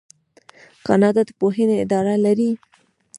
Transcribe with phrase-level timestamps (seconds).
[0.85, 2.51] کاناډا د پوهنې اداره لري.